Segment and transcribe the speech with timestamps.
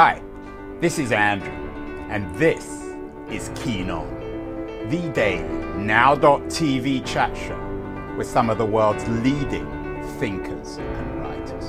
[0.00, 0.22] Hi,
[0.78, 1.50] this is Andrew,
[2.08, 2.64] and this
[3.32, 4.06] is Keen On,
[4.88, 5.42] the daily
[5.76, 9.66] now.tv chat show with some of the world's leading
[10.20, 11.64] thinkers and writers.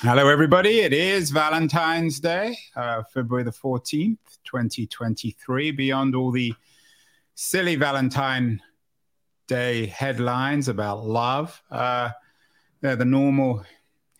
[0.00, 0.80] Hello, everybody.
[0.80, 5.70] It is Valentine's Day, uh, February the 14th, 2023.
[5.70, 6.54] Beyond all the
[7.34, 8.62] silly Valentine
[9.48, 12.08] Day headlines about love, uh,
[12.80, 13.66] they're the normal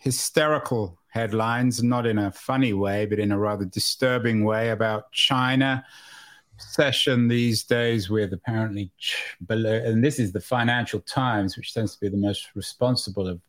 [0.02, 5.84] hysterical headlines, not in a funny way, but in a rather disturbing way about China.
[6.58, 8.90] Session these days with apparently
[9.48, 13.40] and this is the financial times which tends to be the most responsible of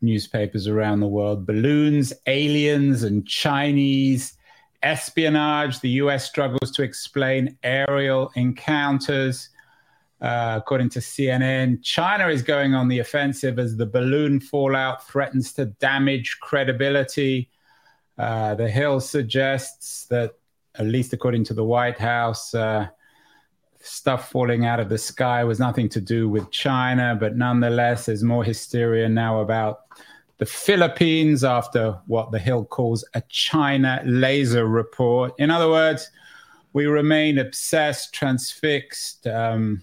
[0.00, 1.46] newspapers around the world.
[1.46, 4.36] Balloons aliens and chinese
[4.82, 5.80] espionage.
[5.80, 9.50] The us struggles to explain aerial encounters
[10.20, 15.52] uh, according to CNN, China is going on the offensive as the balloon fallout threatens
[15.54, 17.50] to damage credibility.
[18.16, 20.34] Uh, the Hill suggests that,
[20.76, 22.88] at least according to the White House, uh,
[23.80, 28.22] stuff falling out of the sky was nothing to do with China, but nonetheless, there's
[28.22, 29.80] more hysteria now about
[30.38, 35.32] the Philippines after what the Hill calls a China laser report.
[35.38, 36.10] In other words,
[36.72, 39.26] we remain obsessed, transfixed.
[39.26, 39.82] Um,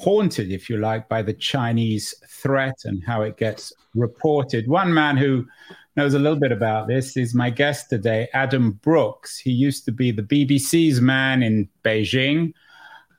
[0.00, 4.66] haunted, if you like, by the Chinese threat and how it gets reported.
[4.66, 5.46] One man who
[5.94, 9.38] knows a little bit about this is my guest today, Adam Brookes.
[9.38, 12.54] He used to be the BBC's man in Beijing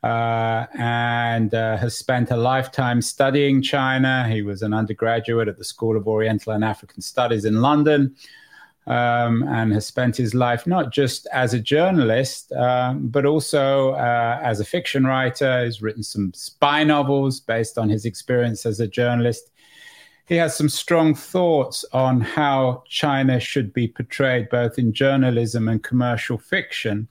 [0.02, 4.26] uh, and uh, has spent a lifetime studying China.
[4.28, 8.16] He was an undergraduate at the School of Oriental and African Studies in London
[8.86, 14.40] um, and has spent his life not just as a journalist, um, but also uh,
[14.42, 15.64] as a fiction writer.
[15.64, 19.50] He's written some spy novels based on his experience as a journalist.
[20.26, 25.82] He has some strong thoughts on how China should be portrayed both in journalism and
[25.82, 27.08] commercial fiction.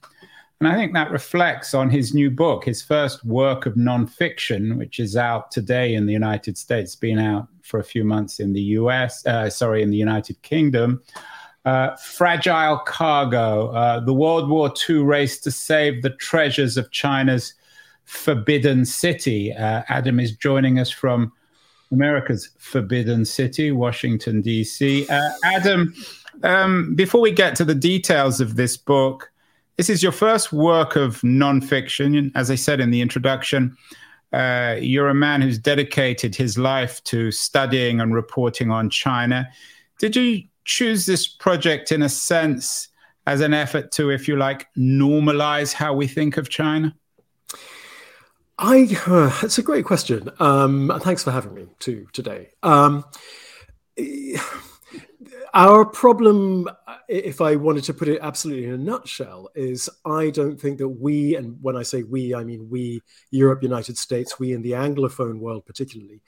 [0.60, 5.00] And I think that reflects on his new book, his first work of nonfiction, which
[5.00, 8.60] is out today in the United States, been out for a few months in the
[8.78, 11.02] US, uh, sorry, in the United Kingdom.
[11.64, 17.54] Uh, fragile cargo, uh, the World War II race to save the treasures of China's
[18.04, 19.52] forbidden city.
[19.52, 21.32] Uh, Adam is joining us from
[21.92, 25.06] America's forbidden city, Washington, D.C.
[25.08, 25.94] Uh, Adam,
[26.42, 29.30] um, before we get to the details of this book,
[29.76, 32.32] this is your first work of nonfiction.
[32.34, 33.76] As I said in the introduction,
[34.32, 39.48] uh, you're a man who's dedicated his life to studying and reporting on China.
[39.98, 42.88] Did you choose this project in a sense
[43.26, 46.94] as an effort to, if you like, normalize how we think of China?
[48.58, 50.30] I uh, it's a great question.
[50.38, 52.50] Um, thanks for having me too today.
[52.62, 53.04] Um,
[55.54, 56.68] our problem,
[57.08, 60.88] if I wanted to put it absolutely in a nutshell, is I don't think that
[60.88, 64.72] we, and when I say we, I mean we, Europe, United States, we in the
[64.72, 66.22] Anglophone world particularly,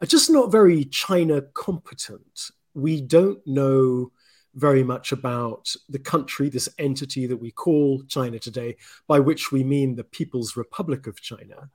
[0.00, 4.12] are just not very China competent we don't know
[4.54, 8.76] very much about the country, this entity that we call China today,
[9.08, 11.70] by which we mean the People's Republic of China.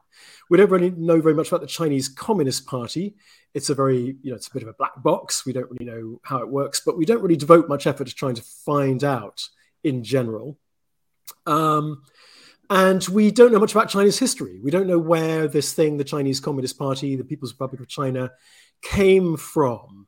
[0.50, 3.16] We don't really know very much about the Chinese Communist Party.
[3.54, 5.46] It's a very, you know, it's a bit of a black box.
[5.46, 8.16] We don't really know how it works, but we don't really devote much effort to
[8.16, 9.42] trying to find out
[9.84, 10.58] in general.
[11.46, 12.04] Um,
[12.70, 14.60] and we don't know much about China's history.
[14.62, 18.32] We don't know where this thing, the Chinese Communist Party, the People's Republic of China,
[18.82, 20.08] came from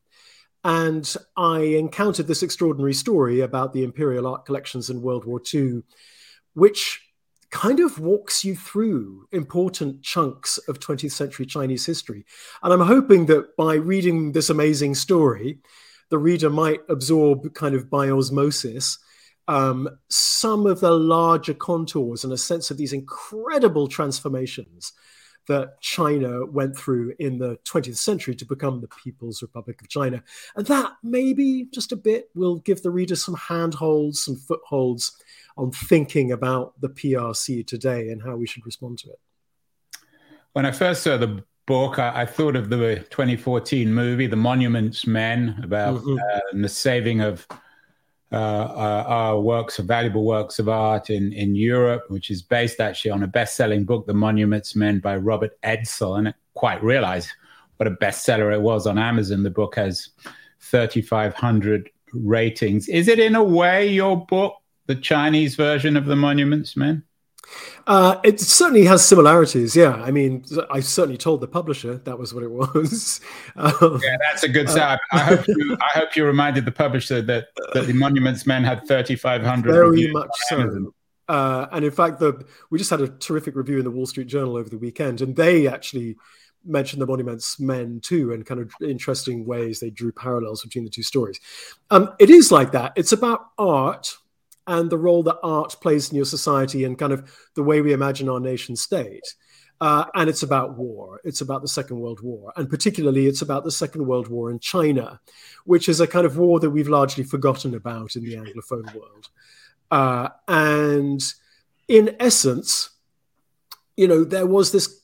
[0.64, 5.82] and I encountered this extraordinary story about the imperial art collections in World War II,
[6.54, 7.02] which
[7.50, 12.26] kind of walks you through important chunks of 20th century Chinese history.
[12.64, 15.60] And I'm hoping that by reading this amazing story,
[16.10, 19.00] the reader might absorb kind of by osmosis
[19.48, 24.94] um, some of the larger contours and a sense of these incredible transformations
[25.48, 30.24] that China went through in the 20th century to become the People's Republic of China.
[30.56, 35.18] And that maybe just a bit will give the reader some handholds, some footholds
[35.58, 39.20] on thinking about the PRC today and how we should respond to it.
[40.54, 45.08] When I first saw the book, I, I thought of the 2014 movie, The Monuments
[45.08, 46.18] Men, about mm-hmm.
[46.18, 47.48] uh, the saving of
[48.34, 52.80] Uh, uh, are works of valuable works of art in, in Europe, which is based
[52.80, 56.18] actually on a best selling book, The Monuments Men by Robert Edsel.
[56.18, 57.30] And I quite realized
[57.76, 59.44] what a bestseller it was on Amazon.
[59.44, 60.10] The book has
[60.62, 62.88] 3,500 ratings.
[62.88, 64.56] Is it in a way your book,
[64.86, 67.04] the Chinese version of The Monuments Men?
[67.88, 69.76] Uh, it certainly has similarities.
[69.76, 73.22] Yeah, I mean, I certainly told the publisher that was what it was.
[73.56, 75.00] Um, yeah, that's a good start.
[75.12, 75.78] Uh, I hope you.
[75.82, 79.74] I hope you reminded the publisher that that the Monuments Men had thirty five hundred.
[79.74, 80.94] Very much so.
[81.28, 84.28] Uh, and in fact, the we just had a terrific review in the Wall Street
[84.28, 86.18] Journal over the weekend, and they actually
[86.64, 90.90] mentioned the Monuments Men too, and kind of interesting ways they drew parallels between the
[90.90, 91.40] two stories.
[91.90, 92.94] Um, it is like that.
[92.96, 94.18] It's about art
[94.68, 97.94] and the role that art plays in your society and kind of the way we
[97.94, 99.34] imagine our nation state.
[99.82, 101.20] Uh, and it's about war.
[101.24, 102.54] It's about the Second World War.
[102.56, 105.20] And particularly, it's about the Second World War in China,
[105.66, 109.30] which is a kind of war that we've largely forgotten about in the Anglophone world.
[109.90, 111.22] Uh, and
[111.88, 112.92] in essence,
[113.98, 115.02] you know, there was this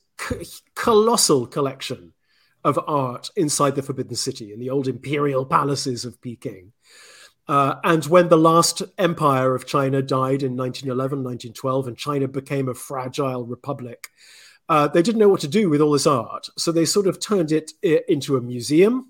[0.76, 2.12] colossal collection
[2.64, 6.72] of art inside the Forbidden City in the old imperial palaces of Peking.
[7.48, 12.68] Uh, and when the last empire of China died in 1911, 1912, and China became
[12.68, 14.08] a fragile republic,
[14.68, 16.48] uh, they didn't know what to do with all this art.
[16.58, 19.06] So they sort of turned it into a museum.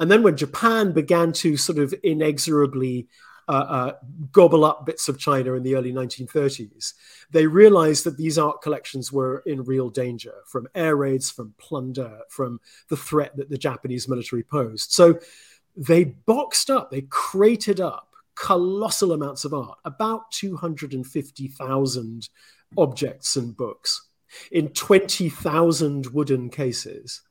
[0.00, 3.08] And then when Japan began to sort of inexorably
[3.48, 3.92] uh, uh,
[4.32, 6.94] gobble up bits of China in the early 1930s,
[7.30, 12.20] they realized that these art collections were in real danger from air raids, from plunder,
[12.28, 14.90] from the threat that the Japanese military posed.
[14.92, 15.18] So
[15.78, 22.28] they boxed up, they crated up colossal amounts of art, about 250,000
[22.76, 24.08] objects and books
[24.52, 27.22] in 20,000 wooden cases.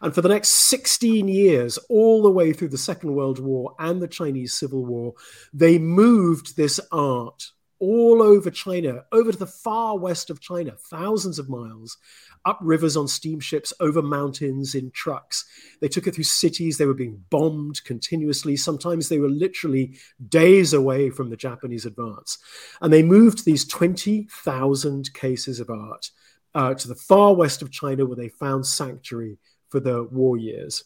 [0.00, 4.02] And for the next 16 years, all the way through the Second World War and
[4.02, 5.14] the Chinese Civil War,
[5.52, 11.38] they moved this art all over China, over to the far west of China, thousands
[11.38, 11.96] of miles,
[12.44, 15.44] up rivers on steamships, over mountains in trucks.
[15.80, 16.78] They took it through cities.
[16.78, 18.56] They were being bombed continuously.
[18.56, 19.98] Sometimes they were literally
[20.28, 22.38] days away from the Japanese advance.
[22.80, 26.10] And they moved these 20,000 cases of art
[26.54, 29.38] uh, to the far west of China, where they found sanctuary
[29.68, 30.84] for the war years.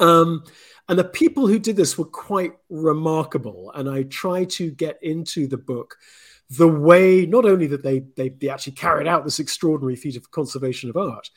[0.00, 0.44] Um,
[0.88, 3.72] and the people who did this were quite remarkable.
[3.74, 5.96] And I try to get into the book
[6.50, 10.30] the way not only that they, they, they actually carried out this extraordinary feat of
[10.30, 11.30] conservation of art,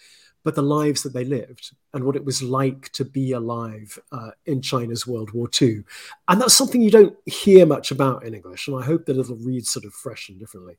[0.44, 4.32] but the lives that they lived and what it was like to be alive uh,
[4.46, 5.84] in China's World War II.
[6.28, 8.68] And that's something you don't hear much about in English.
[8.68, 10.78] And I hope that it'll read sort of fresh and differently.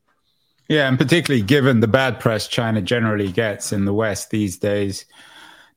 [0.68, 5.06] Yeah, and particularly given the bad press China generally gets in the West these days,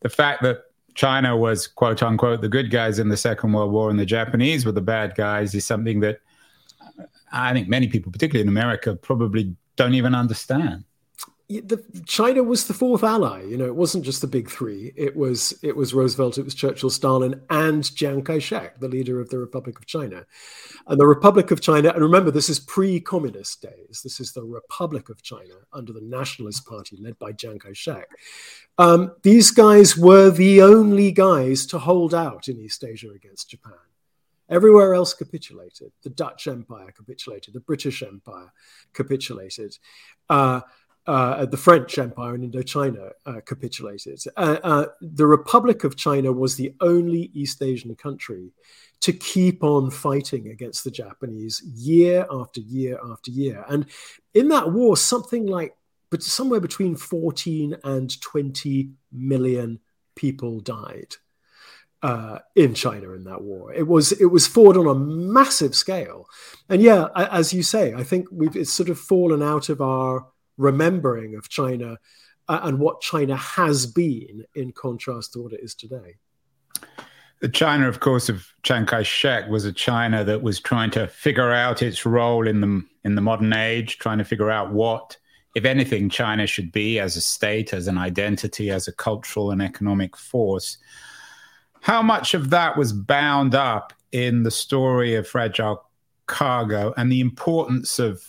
[0.01, 0.63] the fact that
[0.99, 4.65] China was quote unquote the good guys in the Second World War and the Japanese
[4.65, 6.19] were the bad guys is something that
[7.31, 10.83] I think many people, particularly in America, probably don't even understand.
[11.49, 13.41] The, China was the fourth ally.
[13.41, 14.93] You know, it wasn't just the big three.
[14.95, 19.29] It was it was Roosevelt, it was Churchill, Stalin, and Chiang Kai-shek, the leader of
[19.29, 20.27] the Republic of China.
[20.85, 24.01] And the Republic of China, and remember, this is pre-communist days.
[24.03, 28.07] This is the Republic of China under the Nationalist Party led by Chiang Kai-shek.
[28.77, 33.73] Um, these guys were the only guys to hold out in East Asia against Japan.
[34.49, 35.91] Everywhere else capitulated.
[36.03, 37.55] The Dutch Empire capitulated.
[37.55, 38.51] The British Empire
[38.93, 39.77] capitulated.
[40.29, 40.61] Uh,
[41.09, 44.21] uh, the French Empire in Indochina uh, capitulated.
[44.37, 48.51] Uh, uh, the Republic of China was the only East Asian country
[49.01, 53.65] to keep on fighting against the Japanese year after year after year.
[53.67, 53.87] And
[54.35, 55.75] in that war, something like
[56.11, 59.79] but somewhere between 14 and 20 million
[60.15, 61.15] people died
[62.03, 63.73] uh, in China in that war.
[63.73, 66.27] It was it was fought on a massive scale,
[66.69, 70.27] and yeah, as you say, I think we've it's sort of fallen out of our
[70.59, 71.97] remembering of China
[72.47, 76.17] uh, and what China has been in contrast to what it is today.
[77.41, 81.51] The China, of course, of Chiang Kai-shek was a China that was trying to figure
[81.51, 85.15] out its role in the in the modern age, trying to figure out what,
[85.55, 89.61] if anything, China should be as a state, as an identity, as a cultural and
[89.61, 90.77] economic force.
[91.79, 95.85] How much of that was bound up in the story of Fragile
[96.25, 98.21] Cargo and the importance of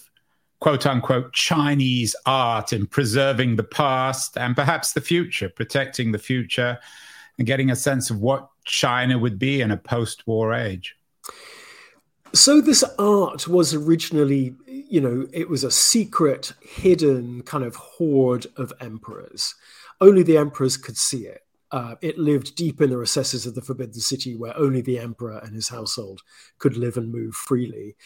[0.61, 6.79] quote unquote Chinese art in preserving the past and perhaps the future, protecting the future
[7.39, 10.95] and getting a sense of what China would be in a post war age?
[12.33, 18.47] So, this art was originally, you know, it was a secret, hidden kind of hoard
[18.57, 19.57] of emperors.
[20.01, 21.41] Only the emperors could see it.
[21.73, 25.39] Uh, it lived deep in the recesses of the Forbidden City, where only the emperor
[25.39, 26.21] and his household
[26.59, 27.97] could live and move freely.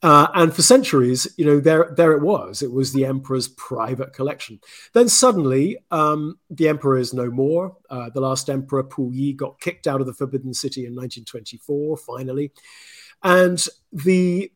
[0.00, 2.62] Uh, and for centuries, you know, there there it was.
[2.62, 4.60] It was the emperor's private collection.
[4.92, 7.76] Then suddenly, um, the emperor is no more.
[7.90, 11.96] Uh, the last emperor, Puyi, got kicked out of the Forbidden City in 1924.
[11.96, 12.52] Finally,
[13.24, 14.52] and the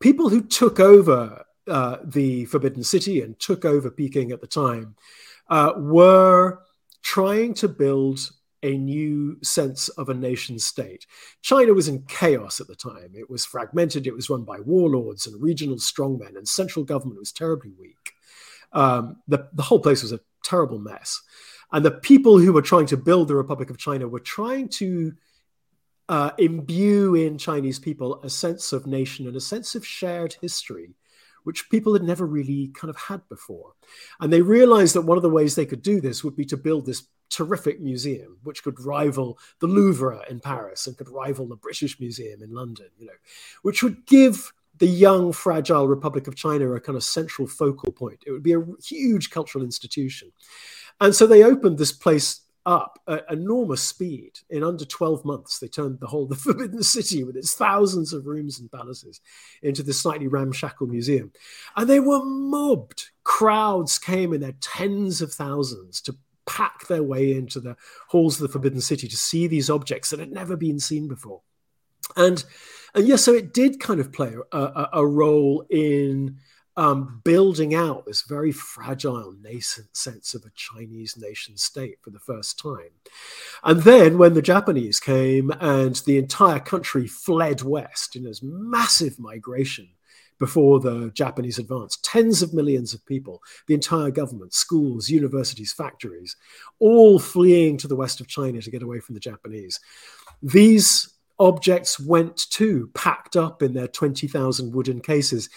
[0.00, 4.96] people who took over uh, the Forbidden City and took over Peking at the time
[5.50, 6.60] uh, were
[7.02, 8.30] trying to build
[8.62, 11.06] a new sense of a nation state.
[11.42, 13.12] China was in chaos at the time.
[13.14, 17.32] It was fragmented, it was run by warlords and regional strongmen, and central government was
[17.32, 18.12] terribly weak.
[18.72, 21.20] Um, the, the whole place was a terrible mess.
[21.72, 25.12] And the people who were trying to build the Republic of China were trying to
[26.08, 30.94] uh, imbue in Chinese people a sense of nation and a sense of shared history,
[31.44, 33.72] which people had never really kind of had before.
[34.20, 36.56] And they realized that one of the ways they could do this would be to
[36.56, 41.56] build this terrific museum, which could rival the Louvre in Paris and could rival the
[41.56, 43.12] British Museum in London, you know,
[43.62, 48.22] which would give the young, fragile Republic of China a kind of central focal point.
[48.26, 50.32] It would be a huge cultural institution.
[51.00, 54.40] And so they opened this place up at enormous speed.
[54.50, 58.26] In under 12 months, they turned the whole the Forbidden City with its thousands of
[58.26, 59.20] rooms and palaces
[59.62, 61.32] into this slightly ramshackle museum.
[61.76, 63.10] And they were mobbed.
[63.24, 67.76] Crowds came in their tens of thousands to pack their way into the
[68.08, 71.40] halls of the Forbidden City to see these objects that had never been seen before.
[72.16, 72.44] And
[72.94, 76.38] and yes, so it did kind of play a, a, a role in
[76.78, 82.20] um, building out this very fragile, nascent sense of a Chinese nation state for the
[82.20, 82.92] first time.
[83.64, 89.18] And then when the Japanese came and the entire country fled west in this massive
[89.18, 89.88] migration
[90.38, 91.98] before the Japanese advance.
[92.04, 96.36] Tens of millions of people, the entire government, schools, universities, factories,
[96.78, 99.80] all fleeing to the west of China to get away from the Japanese.
[100.40, 105.48] These objects went too, packed up in their 20,000 wooden cases.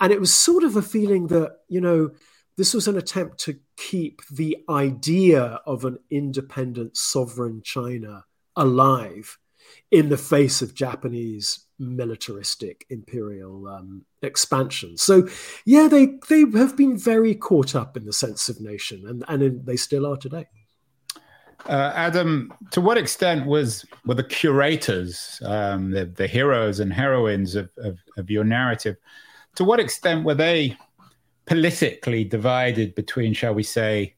[0.00, 2.10] And it was sort of a feeling that, you know,
[2.56, 8.24] this was an attempt to keep the idea of an independent sovereign China
[8.56, 9.38] alive
[9.90, 14.96] in the face of Japanese militaristic imperial um, expansion.
[14.96, 15.28] So,
[15.64, 19.42] yeah, they they have been very caught up in the sense of nation, and and
[19.42, 20.46] in, they still are today.
[21.66, 27.54] Uh, Adam, to what extent was were the curators, um, the, the heroes and heroines
[27.54, 28.96] of, of, of your narrative,
[29.58, 30.76] to what extent were they
[31.44, 34.14] politically divided between, shall we say,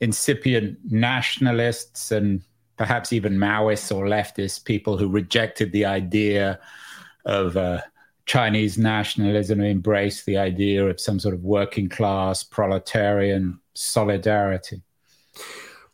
[0.00, 2.42] incipient nationalists and
[2.76, 6.60] perhaps even Maoists or leftist people who rejected the idea
[7.24, 7.80] of uh,
[8.26, 14.82] Chinese nationalism and embraced the idea of some sort of working class proletarian solidarity.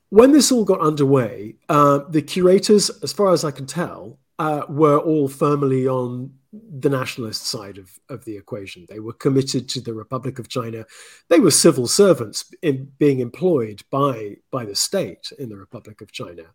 [0.08, 4.62] When this all got underway, uh, the curators, as far as I can tell, uh,
[4.68, 8.86] were all firmly on the nationalist side of, of the equation.
[8.88, 10.84] They were committed to the Republic of China.
[11.28, 16.10] They were civil servants in, being employed by, by the state in the Republic of
[16.10, 16.46] China.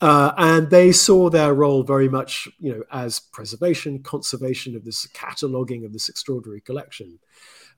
[0.00, 5.06] Uh, and they saw their role very much, you know, as preservation, conservation of this
[5.08, 7.18] cataloging of this extraordinary collection.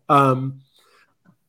[0.09, 0.61] Um,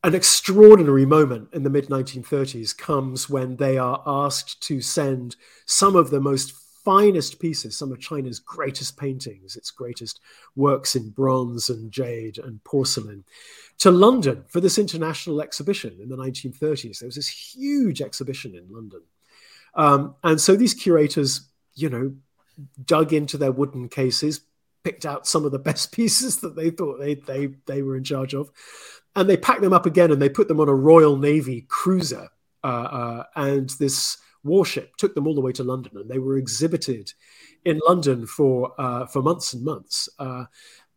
[0.02, 5.94] an extraordinary moment in the mid 1930s comes when they are asked to send some
[5.94, 6.52] of the most
[6.84, 10.20] finest pieces, some of China's greatest paintings, its greatest
[10.56, 13.24] works in bronze and jade and porcelain,
[13.78, 16.98] to London for this international exhibition in the 1930s.
[16.98, 19.00] There was this huge exhibition in London.
[19.74, 22.14] Um, and so these curators, you know,
[22.84, 24.40] dug into their wooden cases,
[24.84, 28.04] picked out some of the best pieces that they thought they, they, they were in
[28.04, 28.50] charge of,
[29.16, 32.28] and they packed them up again and they put them on a Royal Navy cruiser.
[32.62, 36.36] Uh, uh, and this warship took them all the way to London, and they were
[36.36, 37.12] exhibited
[37.64, 40.08] in London for uh, for months and months.
[40.18, 40.44] Uh,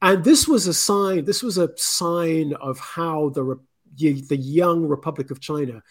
[0.02, 1.26] and this was a sign.
[1.26, 3.60] This was a sign of how the
[3.98, 5.84] the young Republic of China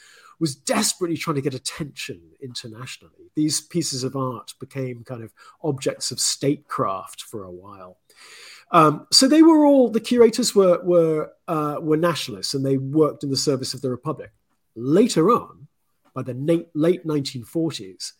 [0.42, 3.30] was desperately trying to get attention internationally.
[3.36, 5.32] These pieces of art became kind of
[5.62, 7.98] objects of statecraft for a while.
[8.72, 13.22] Um, so they were all the curators were were uh, were nationalists and they worked
[13.22, 14.32] in the service of the republic.
[14.74, 15.68] Later on,
[16.14, 16.34] by the
[16.74, 18.12] late 1940s,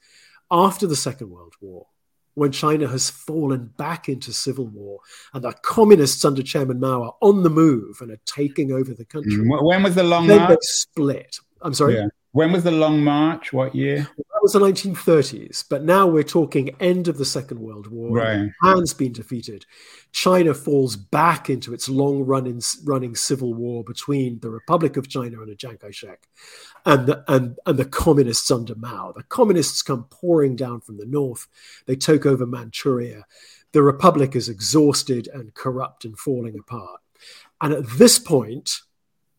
[0.50, 1.86] after the Second World War,
[2.34, 5.00] when China has fallen back into civil war
[5.34, 9.04] and the communists under Chairman Mao are on the move and are taking over the
[9.04, 9.32] country.
[9.32, 10.48] Mm, when was the long then march?
[10.50, 11.36] They split.
[11.60, 11.96] I'm sorry.
[11.96, 12.06] Yeah.
[12.32, 13.52] When was the Long March?
[13.52, 14.08] What year?
[14.42, 15.64] Was the 1930s.
[15.70, 18.16] But now we're talking end of the Second World War.
[18.16, 18.50] Right.
[18.60, 19.64] Japan's been defeated.
[20.10, 25.40] China falls back into its long running, running civil war between the Republic of China
[25.40, 26.28] under Chiang Kai-shek
[26.84, 29.12] and the, and, and the communists under Mao.
[29.12, 31.46] The communists come pouring down from the north.
[31.86, 33.24] They take over Manchuria.
[33.70, 37.00] The Republic is exhausted and corrupt and falling apart.
[37.60, 38.80] And at this point,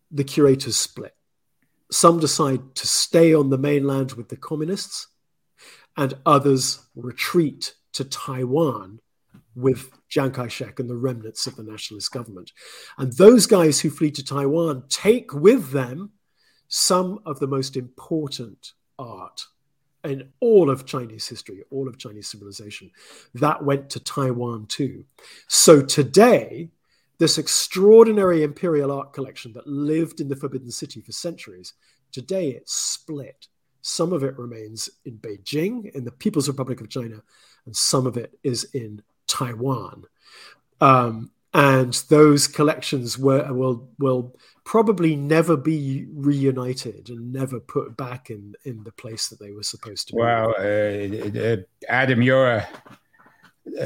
[0.09, 1.13] the curators split
[1.93, 5.07] some decide to stay on the mainland with the communists,
[5.95, 8.99] and others retreat to Taiwan
[9.55, 12.51] with Chiang Kai shek and the remnants of the nationalist government.
[12.97, 16.11] And those guys who flee to Taiwan take with them
[16.67, 19.45] some of the most important art
[20.03, 22.91] in all of Chinese history, all of Chinese civilization.
[23.35, 25.05] That went to Taiwan too.
[25.47, 26.71] So today,
[27.19, 31.73] this extraordinary imperial art collection that lived in the Forbidden City for centuries,
[32.11, 33.47] today it's split.
[33.81, 37.21] Some of it remains in Beijing, in the People's Republic of China,
[37.65, 40.05] and some of it is in Taiwan.
[40.81, 48.29] Um, and those collections were, will will probably never be reunited and never put back
[48.29, 50.19] in in the place that they were supposed to be.
[50.19, 52.67] Wow, uh, uh, Adam, you're a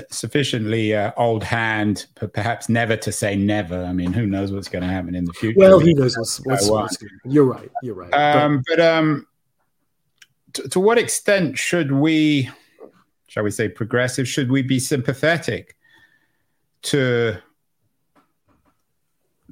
[0.10, 3.84] sufficiently uh, old hand, but perhaps never to say never.
[3.84, 5.60] I mean, who knows what's going to happen in the future?
[5.60, 7.72] Well, he knows what's, what's, what's You're right.
[7.84, 8.14] You're right.
[8.14, 9.28] Um, but, but um,
[10.54, 12.50] to, to what extent should we,
[13.28, 14.28] shall we say, progressive?
[14.28, 15.76] Should we be sympathetic
[16.84, 17.38] to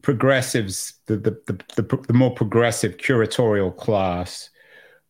[0.01, 4.49] progressives, the, the, the, the, the more progressive curatorial class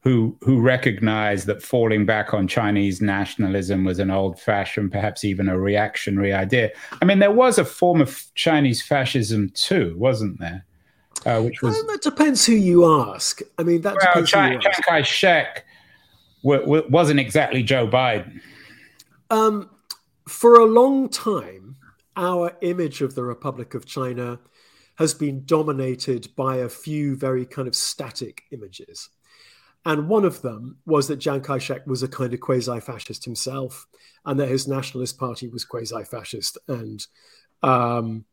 [0.05, 5.57] who who recognized that falling back on Chinese nationalism was an old-fashioned, perhaps even a
[5.57, 6.69] reactionary idea.
[7.01, 10.63] I mean, there was a form of Chinese fascism too, wasn't there?
[11.25, 13.41] Uh, which was well, that depends who you ask.
[13.57, 15.65] I mean, that well, depends Chiang, Chiang Kai-shek
[16.43, 18.41] w- w- wasn't exactly Joe Biden.
[19.31, 19.71] Um,
[20.27, 21.77] for a long time,
[22.15, 24.39] our image of the Republic of China
[24.99, 29.09] has been dominated by a few very kind of static images.
[29.85, 33.23] And one of them was that Chiang Kai shek was a kind of quasi fascist
[33.23, 33.85] himself,
[34.25, 36.57] and that his nationalist party was quasi fascist.
[36.67, 37.05] And
[37.61, 38.25] um,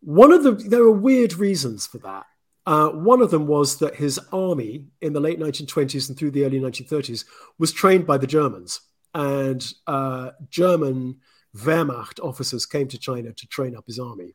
[0.00, 2.24] one of the, there are weird reasons for that.
[2.64, 6.44] Uh, one of them was that his army in the late 1920s and through the
[6.44, 7.24] early 1930s
[7.58, 8.80] was trained by the Germans.
[9.14, 11.20] And uh, German
[11.56, 14.34] Wehrmacht officers came to China to train up his army.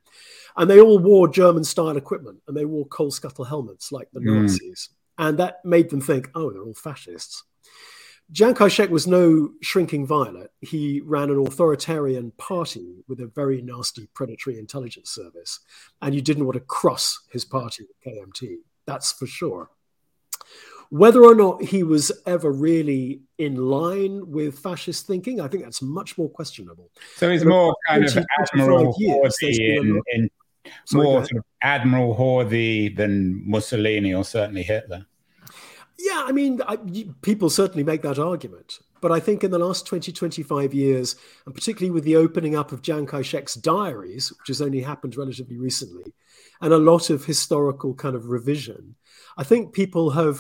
[0.56, 4.22] And they all wore German style equipment and they wore coal scuttle helmets like the
[4.22, 4.42] mm.
[4.42, 4.90] Nazis.
[5.22, 7.44] And that made them think, oh, they're all fascists.
[8.34, 10.52] Chiang Kai shek was no shrinking violet.
[10.62, 15.60] He ran an authoritarian party with a very nasty predatory intelligence service.
[16.02, 18.56] And you didn't want to cross his party with KMT.
[18.88, 19.70] That's for sure.
[20.90, 25.84] Whether or not he was ever really in line with fascist thinking, I think that's
[25.84, 26.90] much more questionable.
[27.18, 30.30] So he's more kind of Admiral Horthy in, in
[30.94, 35.06] more sort of Admiral Horthy than Mussolini or certainly Hitler.
[36.04, 36.78] Yeah, I mean, I,
[37.22, 38.80] people certainly make that argument.
[39.02, 42.72] But I think in the last 20, 25 years, and particularly with the opening up
[42.72, 46.14] of Chiang Kai shek's diaries, which has only happened relatively recently,
[46.62, 48.96] and a lot of historical kind of revision,
[49.38, 50.40] I think people have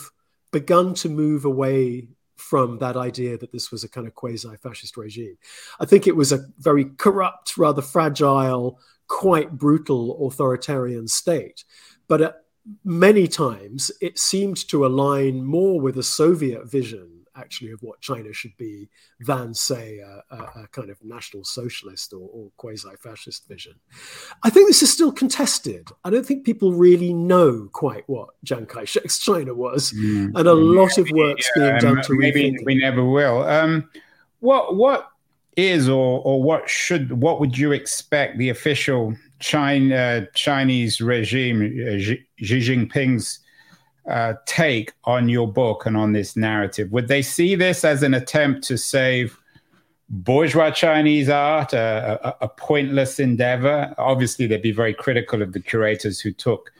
[0.51, 4.97] begun to move away from that idea that this was a kind of quasi fascist
[4.97, 5.37] regime.
[5.79, 11.63] I think it was a very corrupt, rather fragile, quite brutal authoritarian state.
[12.07, 12.35] But at
[12.83, 18.31] many times it seemed to align more with a Soviet vision actually of what China
[18.33, 23.47] should be than, say, a, a, a kind of national socialist or, or quasi fascist
[23.47, 23.73] vision.
[24.43, 25.87] I think this is still contested.
[26.03, 29.93] I don't think people really know quite what Chiang Kai shek's China was.
[29.93, 30.31] Mm.
[30.35, 33.43] And a lot of work's yeah, being done to Maybe we never will.
[33.43, 33.89] Um,
[34.39, 35.07] what, what
[35.55, 41.97] is or, or what should, what would you expect the official China, Chinese regime, uh,
[41.99, 43.39] Xi Jinping's
[44.09, 46.91] uh, take on your book and on this narrative?
[46.91, 49.37] Would they see this as an attempt to save
[50.09, 53.93] bourgeois Chinese art, a, a, a, pointless endeavor?
[53.97, 56.71] Obviously, they'd be very critical of the curators who took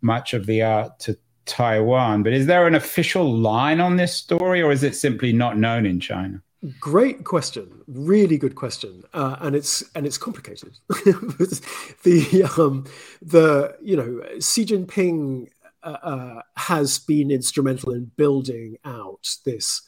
[0.00, 2.22] much of the art to Taiwan.
[2.22, 5.86] But is there an official line on this story, or is it simply not known
[5.86, 6.42] in China?
[6.80, 10.76] Great question, really good question, uh, and it's and it's complicated.
[10.88, 12.84] the um,
[13.22, 15.50] the you know Xi Jinping
[15.84, 19.82] uh, uh, has been instrumental in building out this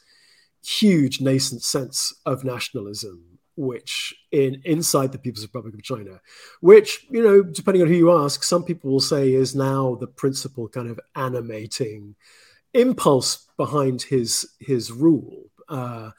[0.63, 6.21] huge nascent sense of nationalism which in inside the people's republic of china
[6.61, 10.07] which you know depending on who you ask some people will say is now the
[10.07, 12.15] principal kind of animating
[12.73, 16.11] impulse behind his his rule uh,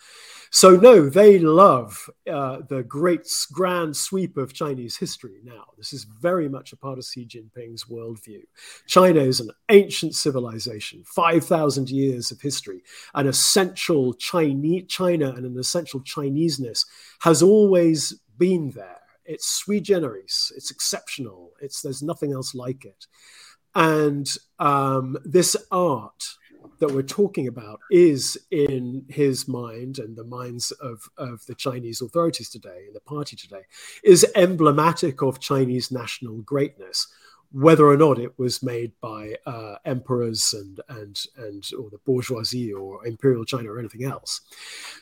[0.50, 5.64] so, no, they love uh, the great grand sweep of Chinese history now.
[5.78, 8.42] This is very much a part of Xi Jinping's worldview.
[8.86, 12.82] China is an ancient civilization, 5,000 years of history.
[13.14, 16.84] An essential Chinese, China and an essential Chineseness
[17.20, 19.00] has always been there.
[19.24, 23.06] It's sui generis, it's exceptional, it's, there's nothing else like it.
[23.74, 26.24] And um, this art
[26.82, 32.02] that we're talking about is in his mind and the minds of, of the Chinese
[32.02, 33.62] authorities today and the party today
[34.02, 37.06] is emblematic of Chinese national greatness,
[37.52, 42.72] whether or not it was made by uh, emperors and and and or the bourgeoisie
[42.72, 44.40] or imperial China or anything else.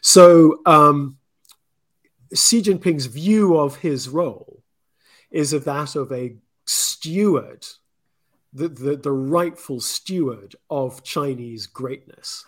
[0.02, 1.16] So um,
[2.34, 4.62] Xi Jinping's view of his role
[5.30, 7.66] is of that of a steward
[8.52, 12.44] the, the, the rightful steward of Chinese greatness.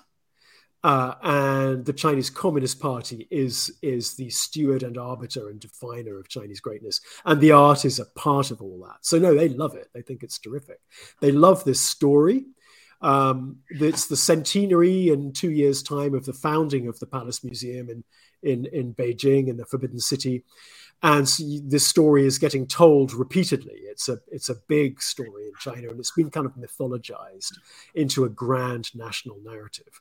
[0.84, 6.28] Uh, and the Chinese Communist Party is is the steward and arbiter and definer of
[6.28, 8.96] Chinese greatness, and the art is a part of all that.
[9.02, 9.90] So no, they love it.
[9.94, 10.80] They think it's terrific.
[11.20, 12.46] They love this story.
[13.02, 17.90] Um, it's the centenary in two years' time of the founding of the Palace Museum
[17.90, 18.04] in
[18.42, 20.44] in in Beijing in the Forbidden City,
[21.02, 21.26] and
[21.64, 23.74] this story is getting told repeatedly.
[23.74, 27.58] It's a it's a big story in China, and it's been kind of mythologized
[27.96, 30.00] into a grand national narrative.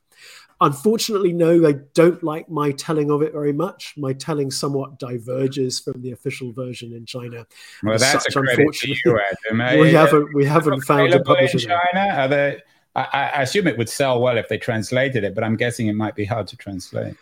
[0.60, 3.94] Unfortunately, no, I don't like my telling of it very much.
[3.96, 7.46] My telling somewhat diverges from the official version in China.
[7.82, 9.80] Well, that's such, a credit to you, Adam.
[9.80, 12.14] we haven't we haven't found a publisher in China.
[12.14, 12.60] Are they,
[12.94, 15.94] I, I assume it would sell well if they translated it, but I'm guessing it
[15.94, 17.16] might be hard to translate.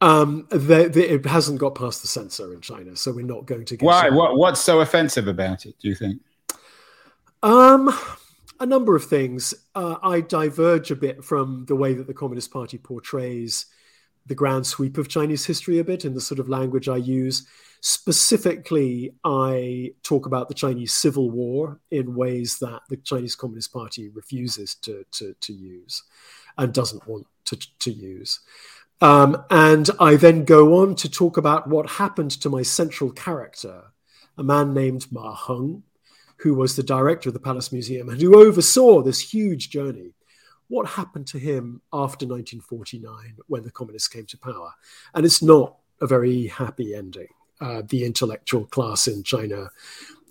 [0.00, 3.64] Um, they, they, it hasn't got past the censor in China, so we're not going
[3.64, 3.86] to get.
[3.86, 4.10] Why?
[4.10, 5.78] What, what's so offensive about it?
[5.78, 6.20] Do you think?
[7.42, 7.96] Um,
[8.60, 9.54] a number of things.
[9.74, 13.66] Uh, I diverge a bit from the way that the Communist Party portrays
[14.26, 17.46] the grand sweep of Chinese history a bit in the sort of language I use.
[17.86, 24.08] Specifically, I talk about the Chinese Civil War in ways that the Chinese Communist Party
[24.08, 26.02] refuses to, to, to use
[26.56, 28.40] and doesn't want to, to use.
[29.02, 33.82] Um, and I then go on to talk about what happened to my central character,
[34.38, 35.82] a man named Ma Heng,
[36.38, 40.14] who was the director of the Palace Museum and who oversaw this huge journey.
[40.68, 44.72] What happened to him after 1949 when the communists came to power?
[45.12, 47.28] And it's not a very happy ending.
[47.64, 49.70] Uh, the intellectual class in China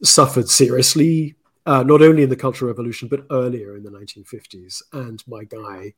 [0.03, 1.33] suffered seriously,
[1.65, 4.83] uh, not only in the Cultural Revolution, but earlier in the 1950s.
[4.91, 5.95] And my guy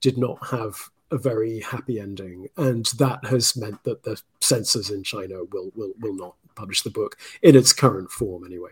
[0.00, 0.76] did not have
[1.10, 5.92] a very happy ending, and that has meant that the censors in China will will
[6.00, 8.70] will not publish the book in its current form anyway.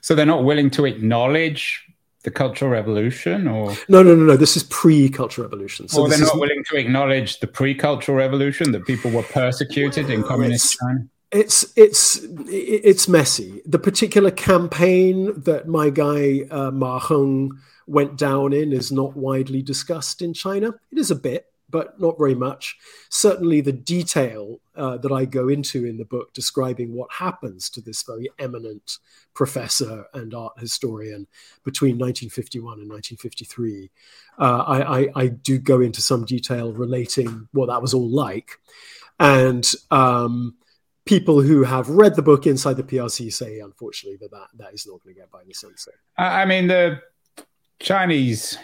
[0.00, 1.86] So they're not willing to acknowledge
[2.22, 4.36] the Cultural Revolution, or no, no, no, no.
[4.36, 5.88] This is pre-Cultural Revolution.
[5.88, 10.14] So or they're not willing to acknowledge the pre-Cultural Revolution that people were persecuted well,
[10.16, 11.06] in communist China.
[11.32, 13.62] It's it's it's messy.
[13.64, 17.52] The particular campaign that my guy uh, Ma Heng
[17.86, 20.74] went down in is not widely discussed in China.
[20.92, 22.76] It is a bit, but not very much.
[23.08, 27.80] Certainly, the detail uh, that I go into in the book describing what happens to
[27.80, 28.98] this very eminent
[29.34, 31.26] professor and art historian
[31.64, 33.90] between 1951 and 1953,
[34.38, 38.58] uh, I, I, I, do go into some detail relating what that was all like.
[39.18, 40.56] And um,
[41.04, 44.86] people who have read the book inside the PRC say, unfortunately, that that, that is
[44.86, 45.92] not going to get by the censor.
[46.16, 47.00] I mean, the
[47.78, 48.58] Chinese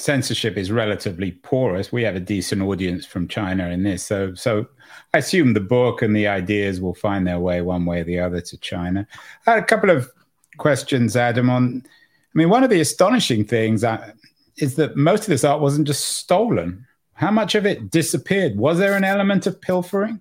[0.00, 1.92] censorship is relatively porous.
[1.92, 4.66] We have a decent audience from China in this, so so
[5.14, 8.20] I assume the book and the ideas will find their way one way or the
[8.20, 9.06] other to China.
[9.46, 10.10] I a couple of
[10.58, 11.50] questions, Adam.
[11.50, 14.12] On, I mean, one of the astonishing things uh,
[14.58, 16.86] is that most of this art wasn't just stolen.
[17.14, 18.56] How much of it disappeared?
[18.56, 20.20] Was there an element of pilfering?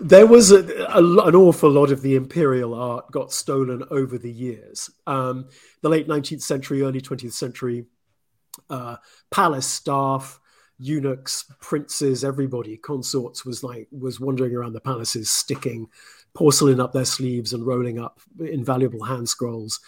[0.00, 4.30] There was a, a, an awful lot of the imperial art got stolen over the
[4.30, 4.90] years.
[5.06, 5.48] Um,
[5.80, 7.86] the late 19th century, early 20th century,
[8.70, 8.96] uh,
[9.30, 10.40] palace staff,
[10.78, 15.88] eunuchs, princes, everybody, consorts was like was wandering around the palaces, sticking
[16.34, 19.80] porcelain up their sleeves and rolling up invaluable hand scrolls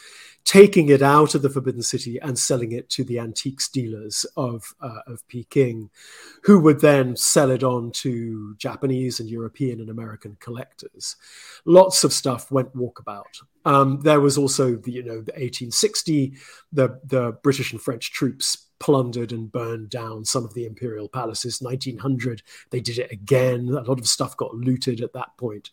[0.44, 4.74] taking it out of the Forbidden City and selling it to the antiques dealers of,
[4.80, 5.90] uh, of Peking,
[6.42, 11.16] who would then sell it on to Japanese and European and American collectors.
[11.64, 13.42] Lots of stuff went walkabout.
[13.64, 16.34] Um, there was also the, you know, the 1860,
[16.72, 21.60] the, the British and French troops plundered and burned down some of the imperial palaces.
[21.60, 23.68] 1900, they did it again.
[23.68, 25.70] A lot of stuff got looted at that point.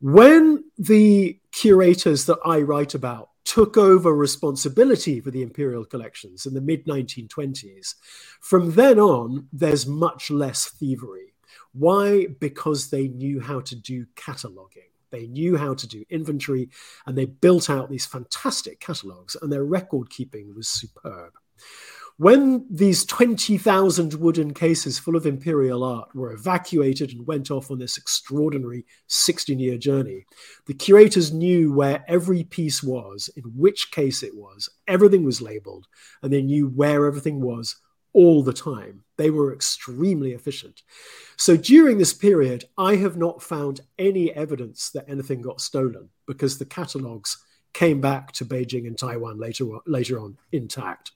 [0.00, 6.54] When the curators that I write about took over responsibility for the imperial collections in
[6.54, 7.96] the mid 1920s.
[8.40, 11.34] From then on, there's much less thievery.
[11.74, 12.28] Why?
[12.40, 14.88] Because they knew how to do cataloging.
[15.10, 16.70] They knew how to do inventory
[17.06, 21.34] and they built out these fantastic catalogs, and their record keeping was superb.
[22.18, 27.78] When these 20,000 wooden cases full of imperial art were evacuated and went off on
[27.78, 30.26] this extraordinary 16 year journey,
[30.66, 35.86] the curators knew where every piece was, in which case it was, everything was labeled,
[36.22, 37.76] and they knew where everything was
[38.12, 39.04] all the time.
[39.16, 40.82] They were extremely efficient.
[41.36, 46.58] So during this period, I have not found any evidence that anything got stolen because
[46.58, 51.12] the catalogues came back to Beijing and Taiwan later, later on intact.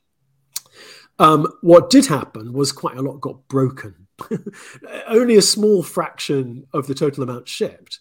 [1.19, 4.07] Um, what did happen was quite a lot got broken.
[5.09, 8.01] Only a small fraction of the total amount shipped,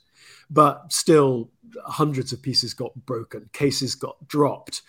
[0.49, 1.51] but still
[1.85, 4.81] hundreds of pieces got broken, cases got dropped,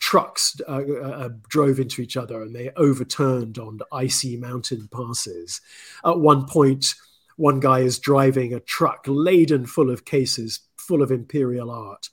[0.00, 5.60] trucks uh, uh, uh drove into each other and they overturned on icy mountain passes.
[6.04, 6.94] At one point,
[7.36, 12.08] one guy is driving a truck laden full of cases full of imperial art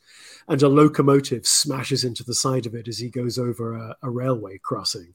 [0.47, 4.09] and a locomotive smashes into the side of it as he goes over a, a
[4.09, 5.13] railway crossing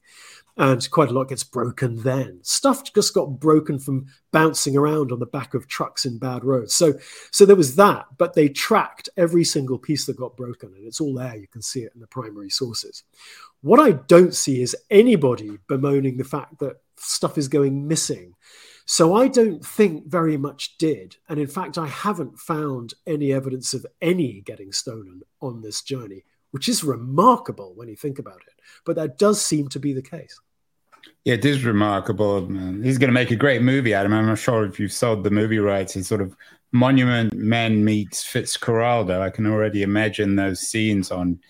[0.58, 2.38] and quite a lot gets broken then.
[2.42, 6.74] Stuff just got broken from bouncing around on the back of trucks in bad roads.
[6.74, 6.94] So,
[7.30, 11.00] so there was that, but they tracked every single piece that got broken, and it's
[11.00, 11.36] all there.
[11.36, 13.02] You can see it in the primary sources.
[13.60, 18.34] What I don't see is anybody bemoaning the fact that stuff is going missing.
[18.86, 21.16] So I don't think very much did.
[21.28, 26.24] And in fact, I haven't found any evidence of any getting stolen on this journey,
[26.52, 28.54] which is remarkable when you think about it.
[28.84, 30.38] But that does seem to be the case.
[31.24, 32.46] Yeah, it is remarkable.
[32.82, 34.12] He's going to make a great movie him.
[34.12, 35.96] I'm not sure if you've sold the movie rights.
[35.96, 36.36] It's sort of
[36.72, 39.20] Monument Men meets Fitzcarraldo.
[39.20, 41.40] I can already imagine those scenes on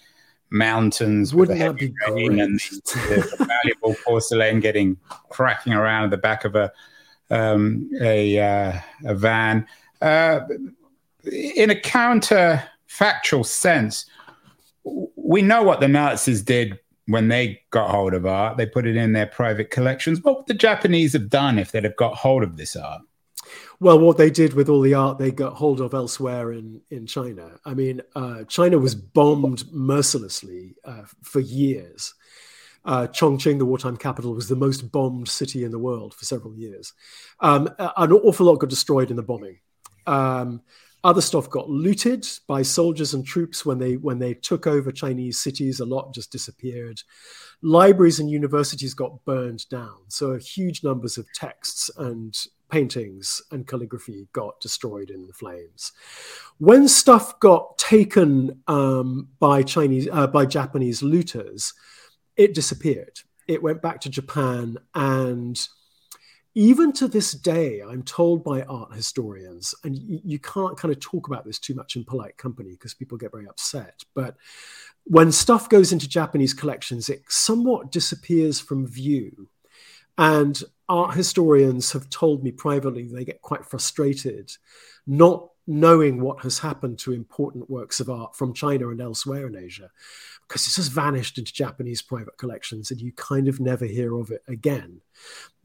[0.50, 2.30] mountains Wouldn't that be great?
[2.30, 4.96] and the, the valuable porcelain getting
[5.28, 6.72] cracking around the back of a
[7.30, 9.66] um, a, uh, a van.
[10.00, 10.40] Uh,
[11.24, 14.06] in a counterfactual sense,
[15.16, 18.96] we know what the Nazis did when they got hold of art, they put it
[18.96, 20.22] in their private collections.
[20.22, 23.02] What would the Japanese have done if they'd have got hold of this art?
[23.78, 27.06] Well, what they did with all the art they got hold of elsewhere in, in
[27.06, 27.60] China.
[27.64, 32.14] I mean, uh, China was bombed mercilessly uh, for years.
[32.86, 36.54] Uh, Chongqing, the wartime capital, was the most bombed city in the world for several
[36.54, 36.92] years.
[37.40, 39.58] Um, an awful lot got destroyed in the bombing.
[40.06, 40.62] Um,
[41.02, 45.40] other stuff got looted by soldiers and troops when they when they took over Chinese
[45.40, 45.80] cities.
[45.80, 47.00] A lot just disappeared.
[47.62, 49.96] Libraries and universities got burned down.
[50.08, 52.36] So huge numbers of texts and
[52.70, 55.92] paintings and calligraphy got destroyed in the flames.
[56.58, 61.72] When stuff got taken um, by Chinese uh, by Japanese looters,
[62.36, 63.20] it disappeared.
[63.48, 65.58] It went back to Japan and
[66.56, 71.26] even to this day, I'm told by art historians, and you, can't kind of talk
[71.26, 74.02] about this too much in polite company because people get very upset.
[74.14, 74.36] But
[75.04, 79.50] when stuff goes into Japanese collections, it somewhat disappears from view.
[80.16, 84.50] And art historians have told me privately they get quite frustrated
[85.06, 89.56] not knowing what has happened to important works of art from China and elsewhere in
[89.56, 89.90] Asia
[90.48, 94.30] because it's just vanished into Japanese private collections and you kind of never hear of
[94.30, 95.00] it again.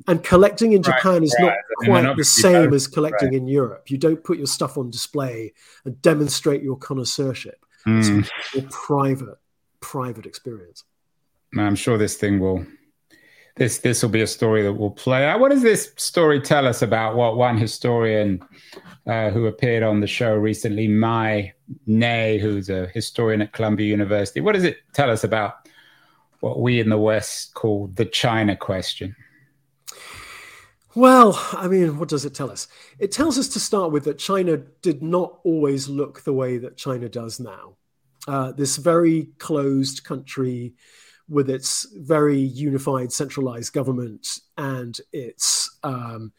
[0.07, 1.45] And collecting in right, Japan is right.
[1.45, 3.37] not quite the same as collecting right.
[3.37, 3.91] in Europe.
[3.91, 5.53] You don't put your stuff on display
[5.85, 7.63] and demonstrate your connoisseurship.
[7.85, 8.27] Mm.
[8.53, 9.37] It's a private,
[9.79, 10.83] private experience.
[11.57, 12.65] I'm sure this thing will
[13.57, 15.39] this this will be a story that will play out.
[15.39, 18.41] What does this story tell us about what one historian
[19.07, 21.53] uh, who appeared on the show recently, Mae
[21.87, 24.41] Ngai, who's a historian at Columbia University.
[24.41, 25.67] What does it tell us about
[26.39, 29.15] what we in the West call the China question?
[30.93, 32.67] Well, I mean, what does it tell us?
[32.99, 36.75] It tells us to start with that China did not always look the way that
[36.75, 37.77] China does now.
[38.27, 40.75] Uh, this very closed country
[41.31, 46.33] with its very unified, centralized government and its um,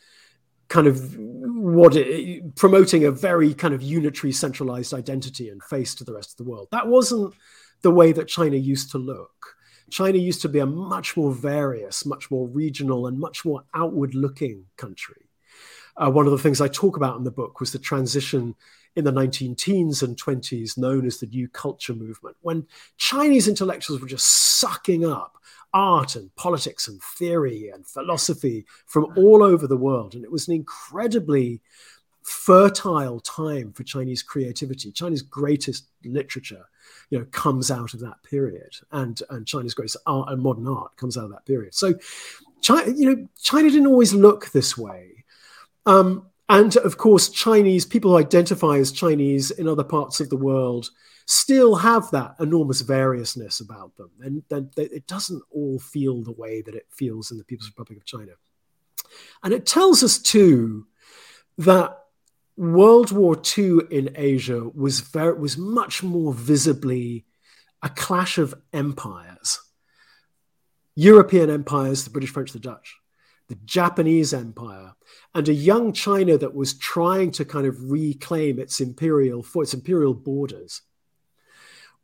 [0.68, 6.04] kind of what it, promoting a very kind of unitary centralized identity and face to
[6.04, 6.68] the rest of the world.
[6.70, 7.34] That wasn't
[7.80, 9.56] the way that china used to look.
[9.90, 14.14] China used to be a much more various much more regional and much more outward
[14.14, 15.21] looking country
[15.96, 18.54] uh, one of the things i talk about in the book was the transition
[18.94, 24.00] in the 19 teens and 20s known as the new culture movement when chinese intellectuals
[24.00, 25.38] were just sucking up
[25.74, 30.14] art and politics and theory and philosophy from all over the world.
[30.14, 31.60] And it was an incredibly
[32.22, 34.92] fertile time for Chinese creativity.
[34.92, 36.64] Chinese greatest literature,
[37.10, 40.96] you know, comes out of that period, and and China's greatest art and modern art
[40.96, 41.74] comes out of that period.
[41.74, 41.94] So,
[42.60, 45.21] China, you know, China didn't always look this way.
[45.86, 50.36] Um, and of course, Chinese people who identify as Chinese in other parts of the
[50.36, 50.90] world
[51.26, 54.10] still have that enormous variousness about them.
[54.20, 57.98] And, and it doesn't all feel the way that it feels in the People's Republic
[57.98, 58.32] of China.
[59.42, 60.86] And it tells us, too,
[61.58, 61.98] that
[62.56, 67.24] World War II in Asia was, very, was much more visibly
[67.82, 69.58] a clash of empires
[70.94, 72.98] European empires, the British, French, the Dutch,
[73.52, 74.94] the Japanese Empire,
[75.34, 79.74] and a young China that was trying to kind of reclaim its imperial for its
[79.74, 80.80] imperial borders,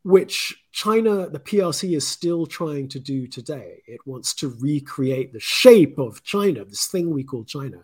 [0.02, 3.82] which China, the PRC, is still trying to do today.
[3.86, 7.82] It wants to recreate the shape of China, this thing we call China,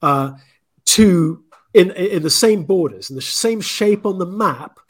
[0.00, 0.32] uh,
[0.86, 4.80] to in in the same borders and the same shape on the map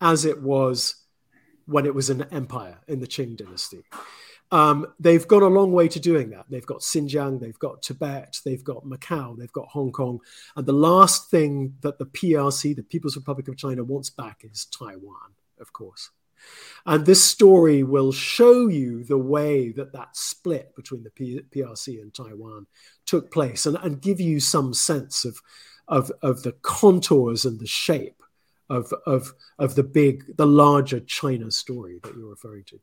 [0.00, 0.94] as it was
[1.66, 3.82] when it was an empire in the Qing dynasty.
[4.52, 6.46] Um, they've gone a long way to doing that.
[6.48, 10.20] They've got Xinjiang, they've got Tibet, they've got Macau, they've got Hong Kong.
[10.56, 14.66] And the last thing that the PRC, the People's Republic of China, wants back is
[14.66, 16.10] Taiwan, of course.
[16.86, 22.00] And this story will show you the way that that split between the P- PRC
[22.00, 22.66] and Taiwan
[23.06, 25.38] took place and, and give you some sense of,
[25.86, 28.22] of, of the contours and the shape
[28.70, 32.80] of, of, of the big, the larger China story that you're referring to.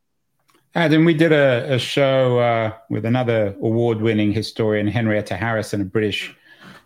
[0.78, 6.36] Adam, we did a, a show uh, with another award-winning historian, Henrietta Harrison, a British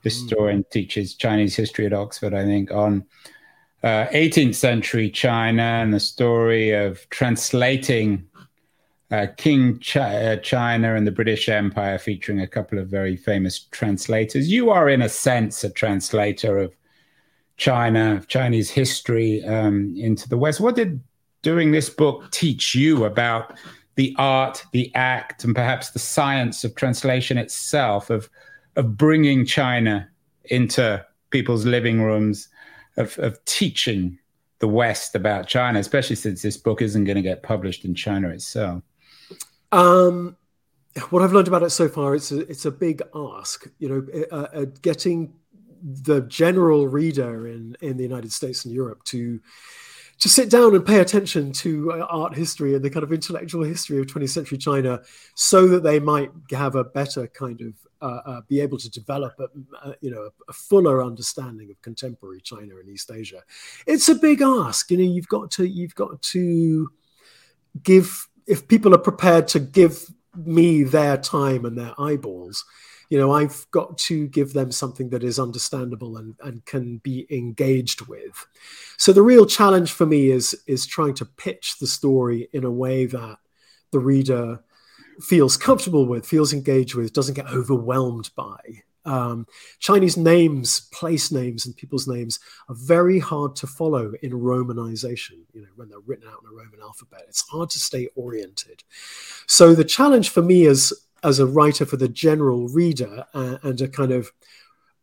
[0.01, 0.69] historian, mm.
[0.69, 3.03] teaches Chinese history at Oxford, I think, on
[3.83, 8.23] uh, 18th century China and the story of translating
[9.11, 13.59] uh, King Ch- uh, China and the British Empire, featuring a couple of very famous
[13.71, 14.49] translators.
[14.49, 16.73] You are, in a sense, a translator of
[17.57, 20.61] China, of Chinese history um, into the West.
[20.61, 21.01] What did
[21.41, 23.57] doing this book teach you about
[23.95, 28.29] the art, the act, and perhaps the science of translation itself, of
[28.75, 30.09] of bringing China
[30.45, 32.47] into people's living rooms,
[32.97, 34.17] of, of teaching
[34.59, 38.29] the West about China, especially since this book isn't going to get published in China
[38.29, 38.83] itself?
[39.71, 40.37] Um,
[41.09, 43.67] what I've learned about it so far, it's a, it's a big ask.
[43.79, 45.33] You know, uh, uh, getting
[45.83, 49.39] the general reader in in the United States and Europe to
[50.21, 53.63] to sit down and pay attention to uh, art history and the kind of intellectual
[53.63, 55.01] history of 20th century China
[55.33, 59.33] so that they might have a better kind of uh, uh, be able to develop
[59.39, 63.41] a, a you know a, fuller understanding of contemporary China and East Asia.
[63.85, 64.89] It's a big ask.
[64.89, 66.89] You know, you've got to you've got to
[67.83, 70.05] give if people are prepared to give
[70.35, 72.65] me their time and their eyeballs
[73.11, 77.27] you know i've got to give them something that is understandable and, and can be
[77.29, 78.47] engaged with
[78.97, 82.71] so the real challenge for me is is trying to pitch the story in a
[82.71, 83.37] way that
[83.91, 84.59] the reader
[85.19, 88.57] feels comfortable with feels engaged with doesn't get overwhelmed by
[89.03, 89.47] um,
[89.79, 95.39] Chinese names, place names, and people's names are very hard to follow in Romanization.
[95.53, 98.83] You know, when they're written out in a Roman alphabet, it's hard to stay oriented.
[99.47, 103.79] So the challenge for me is as a writer for the general reader uh, and
[103.81, 104.31] a kind of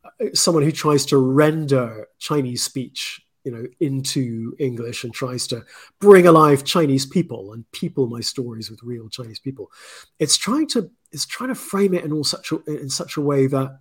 [0.05, 5.65] uh, someone who tries to render Chinese speech you know into English and tries to
[6.01, 9.71] bring alive Chinese people and people my stories with real Chinese people.
[10.19, 13.23] It's trying to it's trying to frame it in all such a, in such a
[13.23, 13.79] way that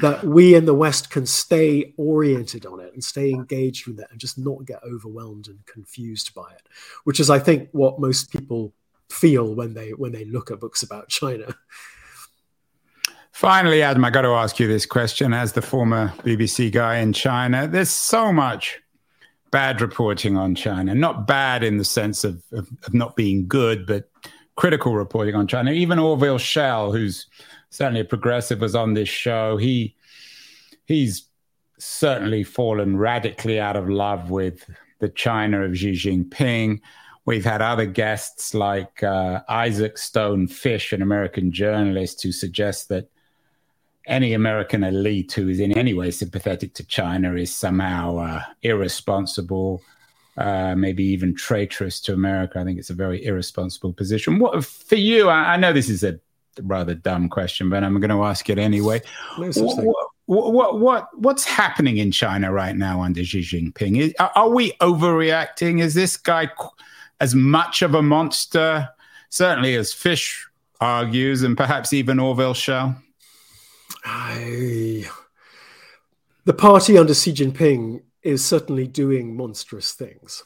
[0.00, 4.06] that we in the West can stay oriented on it and stay engaged with it
[4.10, 6.62] and just not get overwhelmed and confused by it,
[7.04, 8.72] which is I think what most people
[9.10, 11.54] feel when they when they look at books about China.
[13.32, 15.32] Finally, Adam, I got to ask you this question.
[15.32, 18.78] As the former BBC guy in China, there's so much
[19.50, 20.94] bad reporting on China.
[20.94, 24.10] Not bad in the sense of, of, of not being good, but
[24.56, 25.70] critical reporting on China.
[25.70, 27.26] Even Orville Schell, who's
[27.70, 29.56] certainly a progressive, was on this show.
[29.56, 29.96] He
[30.84, 31.26] he's
[31.78, 34.68] certainly fallen radically out of love with
[34.98, 36.80] the China of Xi Jinping.
[37.30, 43.08] We've had other guests like uh, Isaac Stone Fish, an American journalist, who suggests that
[44.08, 49.80] any American elite who is in any way sympathetic to China is somehow uh, irresponsible,
[50.38, 52.58] uh, maybe even traitorous to America.
[52.58, 54.40] I think it's a very irresponsible position.
[54.40, 55.28] What for you?
[55.28, 56.18] I, I know this is a
[56.62, 59.02] rather dumb question, but I'm going to ask it anyway.
[59.38, 59.52] No
[60.26, 64.00] what, what, what, what's happening in China right now under Xi Jinping?
[64.00, 65.80] Is, are, are we overreacting?
[65.80, 66.48] Is this guy
[67.20, 68.88] as much of a monster,
[69.28, 70.46] certainly as Fish
[70.80, 72.96] argues, and perhaps even Orville Schell?
[74.04, 75.08] I...
[76.46, 80.42] The party under Xi Jinping is certainly doing monstrous things.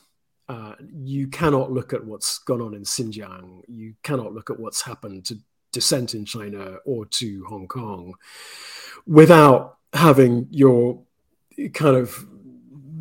[0.49, 3.63] Uh, you cannot look at what's gone on in Xinjiang.
[3.69, 5.39] You cannot look at what's happened to
[5.73, 8.15] dissent in China or to Hong Kong
[9.07, 11.03] without having your
[11.73, 12.27] kind of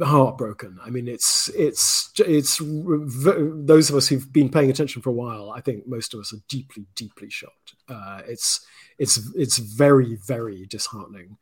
[0.02, 0.80] heartbroken.
[0.84, 5.52] I mean, it's it's it's those of us who've been paying attention for a while.
[5.52, 7.76] I think most of us are deeply, deeply shocked.
[7.88, 8.66] Uh, it's
[8.98, 11.38] it's it's very, very disheartening,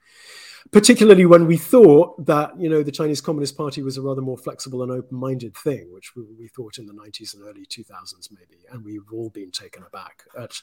[0.71, 4.37] particularly when we thought that you know the Chinese Communist Party was a rather more
[4.37, 8.63] flexible and open-minded thing, which we, we thought in the 90s and early 2000s maybe,
[8.71, 10.61] and we've all been taken aback at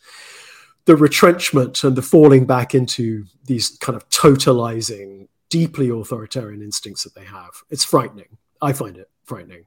[0.84, 7.14] the retrenchment and the falling back into these kind of totalizing deeply authoritarian instincts that
[7.14, 7.50] they have.
[7.70, 8.38] It's frightening.
[8.60, 9.64] I find it frightening.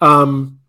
[0.00, 0.60] Um,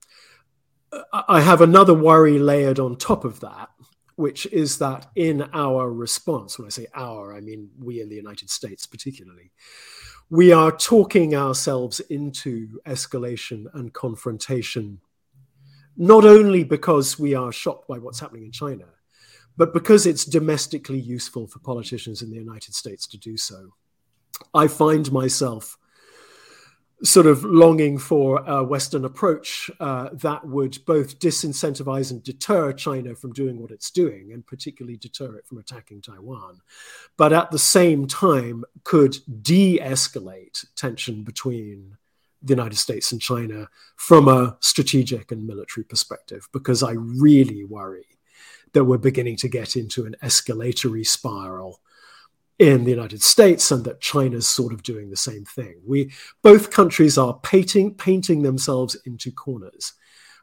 [1.11, 3.69] I have another worry layered on top of that,
[4.15, 8.15] which is that in our response, when I say our, I mean we in the
[8.15, 9.51] United States particularly,
[10.29, 14.99] we are talking ourselves into escalation and confrontation,
[15.97, 18.85] not only because we are shocked by what's happening in China,
[19.57, 23.73] but because it's domestically useful for politicians in the United States to do so.
[24.53, 25.77] I find myself
[27.01, 33.15] sort of longing for a Western approach uh, that would both disincentivize and deter China
[33.15, 36.59] from doing what it's doing, and particularly deter it from attacking Taiwan,
[37.15, 41.95] but at the same time could de escalate tension between
[42.41, 48.07] the United States and China from a strategic and military perspective, because I really worry
[48.73, 51.79] that we're beginning to get into an escalatory spiral
[52.59, 55.75] in the United States and that China's sort of doing the same thing.
[55.87, 56.11] We
[56.43, 59.93] both countries are painting painting themselves into corners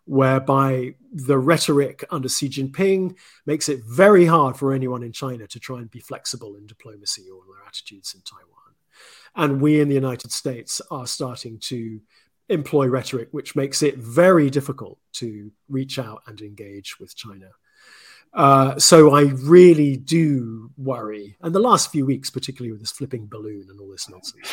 [0.06, 5.60] whereby the rhetoric under Xi Jinping makes it very hard for anyone in China to
[5.60, 8.74] try and be flexible in diplomacy or their attitudes in Taiwan.
[9.34, 12.00] And we in the United States are starting to
[12.48, 17.50] employ rhetoric which makes it very difficult to reach out and engage with China.
[18.36, 23.26] Uh, so I really do worry, and the last few weeks, particularly with this flipping
[23.26, 24.52] balloon and all this nonsense,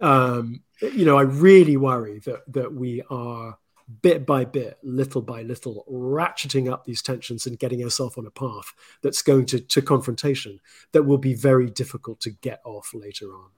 [0.00, 3.56] um, you know, I really worry that that we are
[4.00, 8.30] bit by bit, little by little, ratcheting up these tensions and getting ourselves on a
[8.30, 10.60] path that's going to, to confrontation
[10.92, 13.50] that will be very difficult to get off later on.